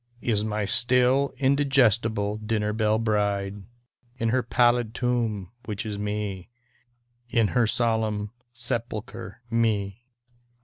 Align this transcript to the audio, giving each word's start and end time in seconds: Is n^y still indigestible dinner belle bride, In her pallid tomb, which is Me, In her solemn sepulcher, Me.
Is 0.19 0.43
n^y 0.43 0.67
still 0.67 1.31
indigestible 1.37 2.37
dinner 2.37 2.73
belle 2.73 2.97
bride, 2.97 3.61
In 4.17 4.29
her 4.29 4.41
pallid 4.41 4.95
tomb, 4.95 5.51
which 5.65 5.85
is 5.85 5.99
Me, 5.99 6.49
In 7.29 7.49
her 7.49 7.67
solemn 7.67 8.31
sepulcher, 8.51 9.43
Me. 9.51 10.07